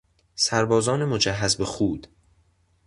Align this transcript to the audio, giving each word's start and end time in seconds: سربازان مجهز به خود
سربازان 0.35 1.05
مجهز 1.05 1.55
به 1.55 1.65
خود 1.65 2.07